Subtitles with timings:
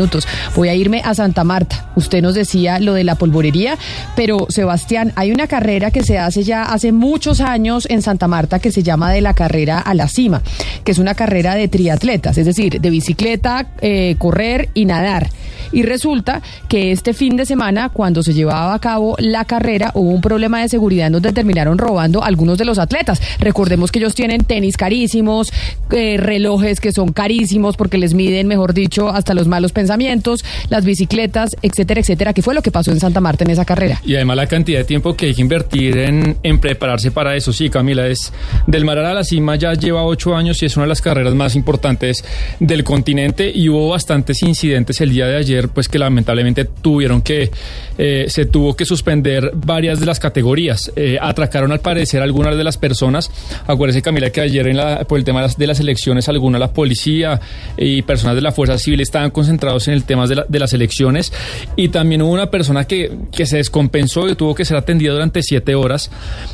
[0.00, 0.26] Minutos.
[0.56, 1.90] Voy a irme a Santa Marta.
[1.94, 3.76] Usted nos decía lo de la polvorería,
[4.16, 8.60] pero Sebastián, hay una carrera que se hace ya hace muchos años en Santa Marta
[8.60, 10.42] que se llama de la carrera a la cima,
[10.84, 15.28] que es una carrera de triatletas, es decir, de bicicleta, eh, correr y nadar.
[15.72, 20.10] Y resulta que este fin de semana, cuando se llevaba a cabo la carrera, hubo
[20.10, 23.20] un problema de seguridad en donde terminaron robando algunos de los atletas.
[23.38, 25.52] Recordemos que ellos tienen tenis carísimos,
[25.90, 30.84] eh, relojes que son carísimos porque les miden, mejor dicho, hasta los malos pensamientos, las
[30.84, 32.32] bicicletas, etcétera, etcétera.
[32.32, 34.00] ¿Qué fue lo que pasó en Santa Marta en esa carrera?
[34.04, 37.52] Y además la cantidad de tiempo que hay que invertir en, en prepararse para eso.
[37.52, 38.32] Sí, Camila, es
[38.66, 41.34] del Marar a la Cima ya lleva ocho años y es una de las carreras
[41.34, 42.24] más importantes
[42.58, 47.50] del continente y hubo bastantes incidentes el día de ayer, pues que lamentablemente tuvieron que,
[47.98, 50.92] eh, se tuvo que suspender varias de las categorías.
[50.96, 53.30] Eh, atracaron al parecer algunas de las personas.
[53.66, 57.40] Acuérdese, Camila, que ayer en la, por el tema de las, elecciones, alguna la policía
[57.76, 61.32] y personas de la Fuerza Civil estaban concentrados en el tema de las elecciones
[61.76, 65.42] y también hubo una persona que, que se descompensó y tuvo que ser atendida durante
[65.42, 66.10] siete horas.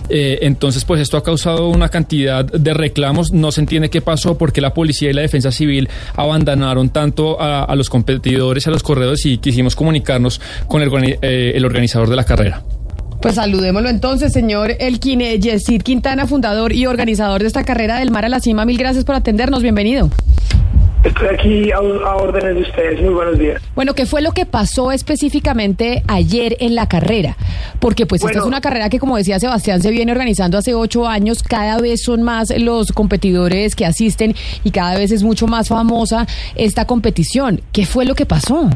[0.09, 3.33] Eh, entonces, pues esto ha causado una cantidad de reclamos.
[3.33, 7.65] No se entiende qué pasó, porque la policía y la defensa civil abandonaron tanto a,
[7.65, 10.91] a los competidores, a los corredores y quisimos comunicarnos con el,
[11.23, 12.63] eh, el organizador de la carrera.
[13.21, 18.11] Pues saludémoslo entonces, señor Elkin eh, Yesid Quintana, fundador y organizador de esta carrera del
[18.11, 18.65] mar a la cima.
[18.65, 19.63] Mil gracias por atendernos.
[19.63, 20.11] Bienvenido.
[21.07, 23.01] Estoy aquí a, a órdenes de ustedes.
[23.01, 23.63] Muy buenos días.
[23.77, 27.37] Bueno, ¿qué fue lo que pasó específicamente ayer en la carrera?
[27.79, 31.07] Porque pues esta es una carrera que, como decía Sebastián, se viene organizando hace ocho
[31.07, 31.45] años.
[31.45, 36.27] Cada vez son más los competidores que asisten y cada vez es mucho más famosa
[36.57, 37.61] esta competición.
[37.73, 38.69] ¿Qué fue lo que pasó?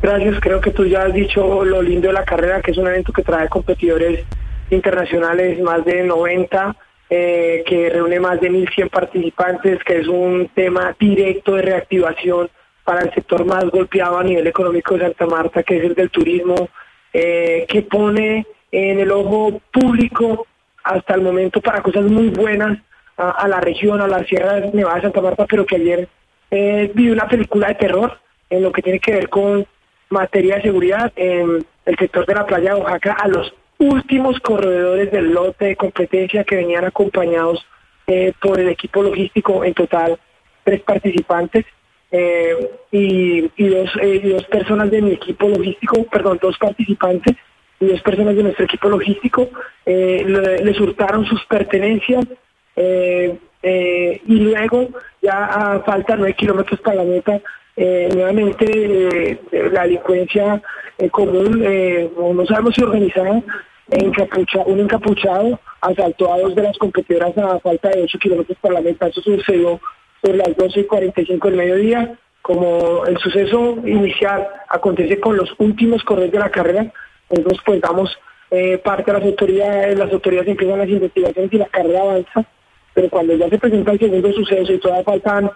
[0.00, 0.36] Gracias.
[0.40, 3.12] Creo que tú ya has dicho lo lindo de la carrera, que es un evento
[3.12, 4.24] que trae competidores
[4.70, 6.76] internacionales, más de 90,
[7.10, 12.50] eh, que reúne más de 1.100 participantes, que es un tema directo de reactivación
[12.84, 16.10] para el sector más golpeado a nivel económico de Santa Marta, que es el del
[16.10, 16.68] turismo,
[17.12, 20.46] eh, que pone en el ojo público
[20.84, 22.78] hasta el momento para cosas muy buenas
[23.16, 26.08] a, la región, a la Sierra Nevada de Santa Marta, pero que ayer
[26.50, 29.66] eh, vi una película de terror en lo que tiene que ver con
[30.08, 35.10] materia de seguridad en el sector de la playa de Oaxaca a los últimos corredores
[35.10, 37.64] del lote de competencia que venían acompañados
[38.06, 40.18] eh, por el equipo logístico, en total
[40.64, 41.64] tres participantes
[42.10, 47.36] eh, y, y dos, eh, y dos personas de mi equipo logístico, perdón, dos participantes
[47.80, 49.48] y dos personas de nuestro equipo logístico,
[49.86, 52.26] le- les hurtaron sus pertenencias
[52.76, 54.88] y luego
[55.22, 57.40] ya a falta nueve kilómetros para la meta,
[57.76, 59.38] nuevamente
[59.72, 60.60] la delincuencia
[61.12, 61.64] común,
[62.34, 63.42] no sabemos si organizada,
[63.88, 68.80] un encapuchado asaltó a dos de las competidoras a falta de 8 kilómetros para la
[68.82, 69.06] meta.
[69.06, 69.80] Eso sucedió
[70.22, 72.18] sobre las 12 y 45 del mediodía.
[72.42, 76.92] Como el suceso inicial acontece con los últimos corredores de la carrera,
[77.30, 78.16] nosotros pues damos
[78.50, 82.46] eh, parte a las autoridades, las autoridades empiezan las investigaciones y la carrera avanza,
[82.94, 85.50] pero cuando ya se presenta el segundo suceso y todavía faltan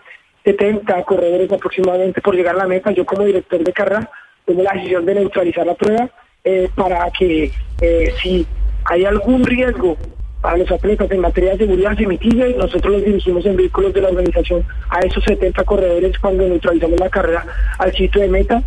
[0.44, 4.10] 70 corredores aproximadamente por llegar a la meta, yo como director de carrera
[4.44, 6.10] tomo la decisión de neutralizar la prueba
[6.44, 8.44] eh, para que eh, si
[8.84, 9.96] hay algún riesgo
[10.40, 14.00] para los atletas en materia de seguridad se mitigue nosotros los dirigimos en vehículos de
[14.00, 17.46] la organización a esos 70 corredores cuando neutralizamos la carrera
[17.78, 18.60] al sitio de meta.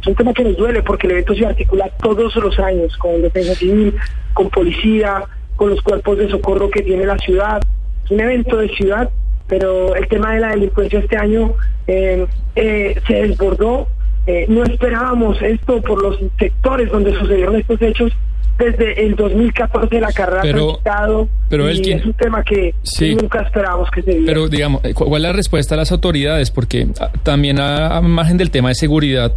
[0.00, 3.22] Es un tema que nos duele porque el evento se articula todos los años con
[3.22, 3.94] defensa civil,
[4.32, 5.22] con policía,
[5.54, 7.62] con los cuerpos de socorro que tiene la ciudad.
[8.06, 9.08] Es un evento de ciudad,
[9.46, 11.54] pero el tema de la delincuencia este año
[11.86, 12.26] eh,
[12.56, 13.86] se desbordó.
[14.32, 18.12] Eh, no esperábamos esto por los sectores donde sucedieron estos hechos
[18.58, 23.14] desde el 2014 la carrera Pero- ha pero y es un tema que sí.
[23.14, 24.26] nunca esperábamos que se diera.
[24.26, 26.50] Pero digamos, eh, ¿cu- ¿cuál es la respuesta a las autoridades?
[26.50, 29.32] Porque ah, también a, a margen del tema de seguridad,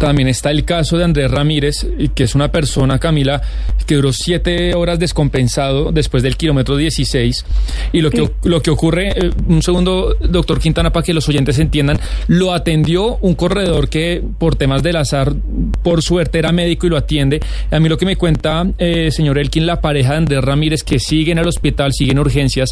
[0.00, 3.42] también está el caso de Andrés Ramírez, que es una persona, Camila,
[3.86, 7.44] que duró siete horas descompensado después del kilómetro 16.
[7.92, 8.30] Y lo que, Sí.
[8.44, 11.98] lo que ocurre, eh, un segundo, doctor Quintana, para que los oyentes entiendan,
[12.28, 15.34] lo atendió un corredor que por temas del azar,
[15.82, 17.40] por suerte era médico y lo atiende.
[17.70, 20.98] A mí lo que me cuenta, eh, señor Elkin, la pareja de Andrés Ramírez, que
[20.98, 22.70] sigue en el hospital, sigue en urgencias,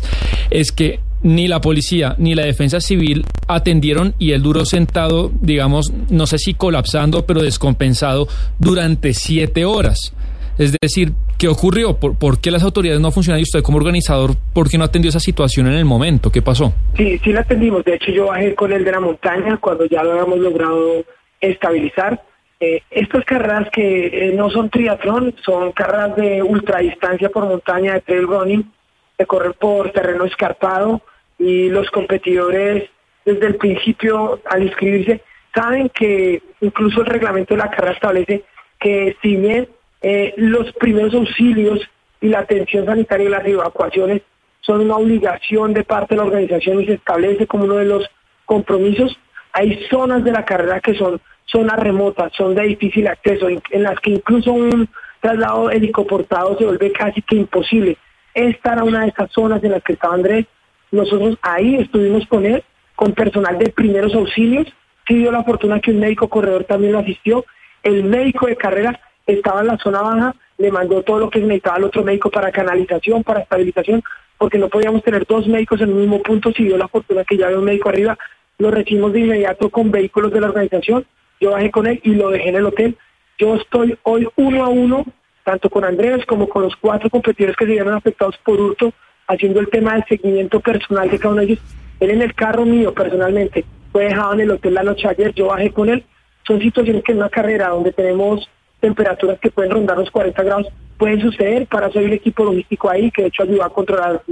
[0.50, 5.92] es que ni la policía ni la defensa civil atendieron y él duró sentado, digamos,
[6.10, 8.28] no sé si colapsando, pero descompensado
[8.58, 10.14] durante siete horas.
[10.58, 11.96] Es decir, ¿qué ocurrió?
[11.96, 13.40] ¿Por, qué las autoridades no funcionan?
[13.40, 16.32] Y usted como organizador, ¿por qué no atendió esa situación en el momento?
[16.32, 16.74] ¿Qué pasó?
[16.96, 17.84] Sí, sí la atendimos.
[17.84, 21.04] De hecho, yo bajé con el de la montaña cuando ya lo habíamos logrado
[21.40, 22.20] estabilizar.
[22.60, 28.00] Eh, estas carreras que eh, no son triatlón, son carreras de ultradistancia por montaña, de
[28.00, 28.72] trail running,
[29.18, 31.02] de correr por terreno escarpado
[31.38, 32.88] y los competidores
[33.24, 35.22] desde el principio al inscribirse
[35.54, 38.44] saben que incluso el reglamento de la carrera establece
[38.78, 39.68] que si bien
[40.02, 41.80] eh, los primeros auxilios
[42.20, 44.22] y la atención sanitaria y las evacuaciones
[44.60, 48.08] son una obligación de parte de la organización y se establece como uno de los
[48.44, 49.18] compromisos.
[49.52, 53.98] Hay zonas de la carrera que son zonas remotas, son de difícil acceso, en, las
[54.00, 54.88] que incluso un
[55.20, 57.96] traslado helicoportado se vuelve casi que imposible.
[58.34, 60.46] Esta era una de esas zonas en las que estaba Andrés.
[60.90, 62.62] Nosotros ahí estuvimos con él,
[62.94, 64.66] con personal de primeros auxilios.
[65.06, 67.44] Sí dio la fortuna que un médico corredor también lo asistió.
[67.82, 71.76] El médico de carrera estaba en la zona baja, le mandó todo lo que necesitaba
[71.76, 74.02] al otro médico para canalización, para estabilización,
[74.36, 77.36] porque no podíamos tener dos médicos en el mismo punto, si dio la fortuna que
[77.36, 78.18] ya había un médico arriba,
[78.58, 81.06] lo recibimos de inmediato con vehículos de la organización,
[81.40, 82.96] yo bajé con él y lo dejé en el hotel.
[83.38, 85.04] Yo estoy hoy uno a uno,
[85.48, 88.92] tanto con Andrés como con los cuatro competidores que se vieron afectados por hurto,
[89.26, 91.58] haciendo el tema del seguimiento personal de cada uno de ellos.
[92.00, 95.46] Él en el carro mío, personalmente, fue dejado en el hotel la noche ayer, yo
[95.46, 96.04] bajé con él.
[96.46, 98.46] Son situaciones que en una carrera donde tenemos
[98.80, 100.66] temperaturas que pueden rondar los 40 grados
[100.98, 101.66] pueden suceder.
[101.66, 104.22] Para hay un equipo logístico ahí que de hecho ayuda a controlar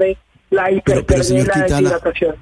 [0.51, 2.37] la hipertermia y la deshidratación.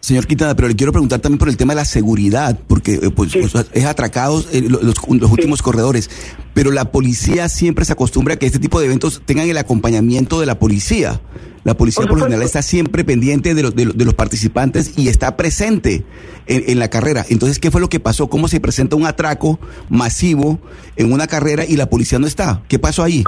[0.00, 3.10] Señor Quintana, pero le quiero preguntar también por el tema de la seguridad, porque eh,
[3.10, 6.08] pues, es atracados eh, los, últimos corredores,
[6.54, 10.40] pero la policía siempre se acostumbra a que este tipo de eventos tengan el acompañamiento
[10.40, 11.20] de la policía.
[11.64, 15.36] La policía por, lo general está siempre pendiente de los, de, los participantes y está
[15.36, 16.06] presente
[16.46, 17.26] en, la carrera.
[17.28, 18.30] Entonces, ¿qué fue lo que pasó?
[18.30, 19.60] ¿Cómo se presenta un atraco
[19.90, 20.58] masivo
[20.96, 22.62] en una carrera y la policía no está?
[22.66, 23.24] ¿Qué pasó ahí?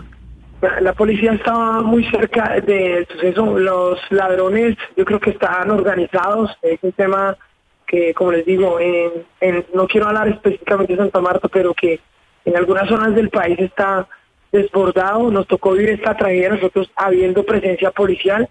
[0.80, 3.58] La policía estaba muy cerca del suceso.
[3.58, 6.56] Los ladrones, yo creo que estaban organizados.
[6.62, 7.36] Es un tema
[7.84, 11.98] que, como les digo, en, no quiero hablar específicamente de Santa Marta, pero que
[12.44, 14.06] en algunas zonas del país está
[14.52, 18.48] desbordado, nos tocó vivir esta tragedia nosotros habiendo presencia policial.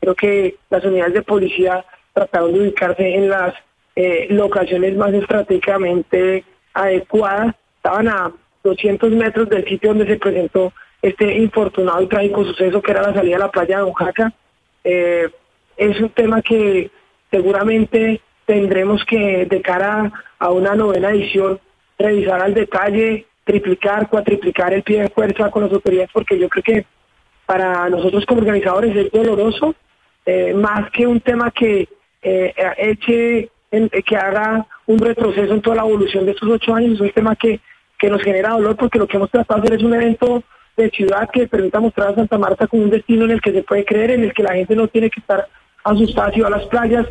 [0.00, 3.54] Creo que las unidades de policía trataron de ubicarse en las
[3.94, 6.44] eh, locaciones más estratégicamente
[6.74, 7.54] adecuadas.
[7.76, 8.32] Estaban a
[8.64, 10.72] 200 metros del sitio donde se presentó
[11.02, 14.32] este infortunado y trágico suceso que era la salida a la playa de Oaxaca.
[14.84, 15.28] Eh,
[15.76, 16.90] es un tema que
[17.30, 21.60] seguramente tendremos que, de cara a una novena edición,
[21.98, 26.62] revisar al detalle triplicar, cuatriplicar el pie de fuerza con las autoridades, porque yo creo
[26.62, 26.86] que
[27.46, 29.74] para nosotros como organizadores es doloroso,
[30.24, 31.88] eh, más que un tema que
[32.22, 33.50] eh, eche,
[34.06, 37.34] que haga un retroceso en toda la evolución de estos ocho años, es un tema
[37.34, 37.60] que,
[37.98, 40.42] que nos genera dolor, porque lo que hemos tratado de hacer es un evento
[40.76, 43.62] de ciudad que permita mostrar a Santa Marta como un destino en el que se
[43.62, 45.48] puede creer, en el que la gente no tiene que estar
[45.84, 47.06] asustada si va a las playas.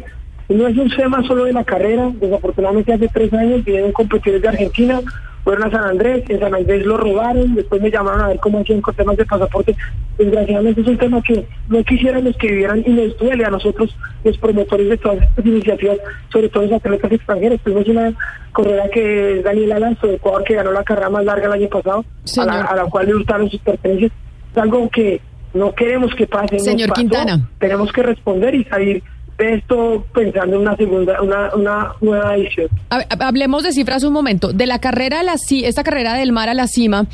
[0.49, 4.49] No es un tema solo de la carrera, desafortunadamente hace tres años vienen competidores de
[4.49, 4.99] Argentina,
[5.43, 8.59] fueron a San Andrés, en San Andrés lo robaron, después me llamaron a ver cómo
[8.59, 9.75] hacían con temas de pasaporte.
[10.17, 14.37] Desgraciadamente es un tema que no quisiéramos que vivieran y nos duele a nosotros, los
[14.37, 15.97] promotores de todas estas iniciativas,
[16.31, 17.59] sobre todo los atletas extranjeros.
[17.61, 18.13] Tuvimos una
[18.51, 21.69] correra que es Daniel Alonso de Ecuador, que ganó la carrera más larga el año
[21.69, 22.05] pasado,
[22.37, 24.11] a la, cual le hurtaron sus pertenencias.
[24.51, 25.21] Es algo que
[25.55, 26.59] no queremos que pase.
[26.59, 27.49] Señor Quintana.
[27.57, 29.01] Tenemos que responder y salir
[29.37, 32.69] esto pensando en una segunda, una, una nueva edición.
[32.89, 34.53] Hablemos de cifras un momento.
[34.53, 37.05] De la carrera a la esta carrera del mar a la cima,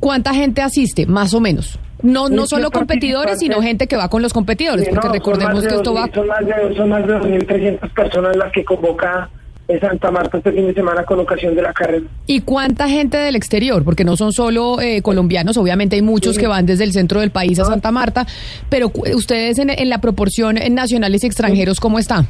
[0.00, 1.06] ¿cuánta gente asiste?
[1.06, 1.78] Más o menos.
[2.02, 5.92] No, no solo competidores, sino gente que va con los competidores, porque recordemos que esto
[5.92, 6.08] va...
[6.14, 9.28] Son más de, son más de 2.300 personas las que convoca
[9.68, 12.06] en Santa Marta este fin de semana con ocasión de la carrera.
[12.26, 13.84] ¿Y cuánta gente del exterior?
[13.84, 17.30] Porque no son solo eh, colombianos, obviamente hay muchos que van desde el centro del
[17.30, 18.26] país a Santa Marta,
[18.70, 22.24] pero ustedes en, en la proporción en nacionales y extranjeros, ¿cómo está?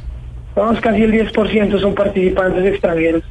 [0.55, 3.23] Vamos, casi el 10% son participantes extranjeros.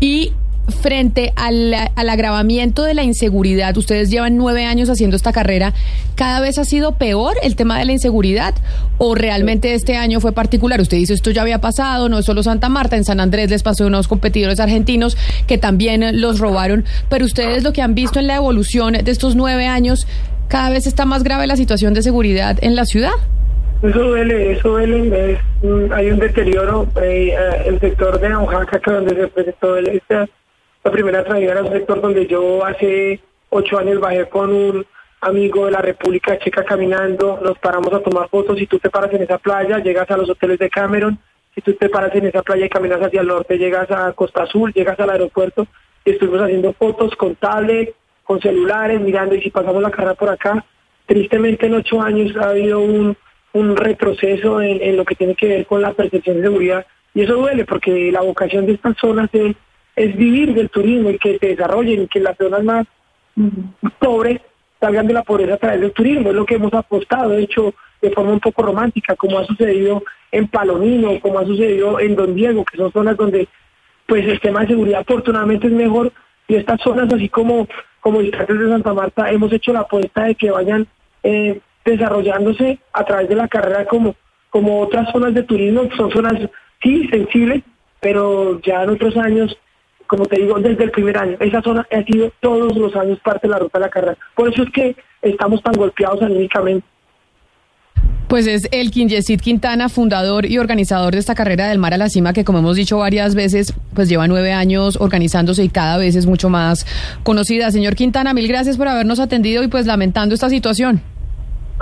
[0.00, 0.32] Y
[0.68, 5.72] frente al, agravamiento de la inseguridad, ustedes llevan nueve años haciendo esta carrera,
[6.14, 8.54] ¿cada vez ha sido peor el tema de la inseguridad
[8.98, 10.80] o realmente este año fue particular?
[10.80, 13.62] Usted dice, esto ya había pasado, no es solo Santa Marta, en San Andrés les
[13.62, 15.16] pasó a unos competidores argentinos
[15.46, 19.34] que también los robaron, pero ustedes lo que han visto en la evolución de estos
[19.34, 20.06] nueve años,
[20.48, 23.12] ¿cada vez está más grave la situación de seguridad en la ciudad?
[23.82, 25.38] Eso duele, eso duele,
[25.92, 30.28] hay un deterioro, eh, eh, el sector de Oaxaca, que donde se presentó el, este
[30.84, 33.20] la primera tragedia era un sector donde yo hace
[33.50, 34.86] ocho años bajé con un
[35.20, 39.12] amigo de la República Checa caminando, nos paramos a tomar fotos, si tú te paras
[39.12, 41.18] en esa playa, llegas a los hoteles de Cameron,
[41.54, 44.42] si tú te paras en esa playa y caminas hacia el norte, llegas a Costa
[44.42, 45.68] Azul, llegas al aeropuerto,
[46.04, 50.30] y estuvimos haciendo fotos con tablet, con celulares, mirando, y si pasamos la carrera por
[50.30, 50.64] acá,
[51.06, 53.16] tristemente en ocho años ha habido un,
[53.52, 57.34] un retroceso en lo que tiene que ver con la percepción de seguridad, y eso
[57.34, 59.54] duele, porque la vocación de estas zonas es,
[59.96, 62.86] es vivir del turismo y que se desarrollen, y que las zonas más
[63.36, 63.48] mm,
[63.98, 64.40] pobres
[64.80, 67.74] salgan de la pobreza a través del turismo, es lo que hemos apostado, de hecho,
[68.00, 72.34] de forma un poco romántica, como ha sucedido en Palomino, como ha sucedido en Don
[72.34, 73.48] Diego, que son zonas donde
[74.06, 76.12] pues el tema de seguridad afortunadamente es mejor.
[76.48, 77.68] Y estas zonas así como
[78.00, 80.88] como de Santa Marta hemos hecho la apuesta de que vayan
[81.22, 84.16] eh, desarrollándose a través de la carrera como
[84.50, 86.34] como otras zonas de turismo, son zonas
[86.82, 87.62] sí sensibles,
[88.00, 89.56] pero ya en otros años
[90.12, 91.38] como te digo, desde el primer año.
[91.40, 94.18] Esa zona ha sido todos los años parte de la ruta de la carrera.
[94.36, 96.86] Por eso es que estamos tan golpeados anímicamente.
[98.28, 102.10] Pues es Elkin Yesid Quintana, fundador y organizador de esta carrera del mar a la
[102.10, 106.14] cima, que como hemos dicho varias veces, pues lleva nueve años organizándose y cada vez
[106.14, 106.86] es mucho más
[107.22, 107.70] conocida.
[107.70, 111.00] Señor Quintana, mil gracias por habernos atendido y pues lamentando esta situación.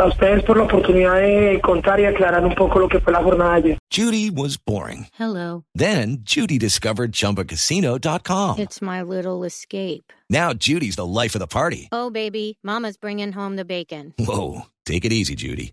[0.00, 3.22] A ustedes por la oportunidad de contar y aclarar un poco lo que fue la
[3.22, 3.78] jornada de ayer.
[3.90, 5.08] Judy was boring.
[5.18, 5.64] Hello.
[5.74, 8.58] Then Judy discovered ChumbaCasino.com.
[8.58, 10.10] It's my little escape.
[10.30, 11.88] Now Judy's the life of the party.
[11.92, 14.14] Oh, baby, mama's bringing home the bacon.
[14.18, 15.72] Whoa, take it easy, Judy.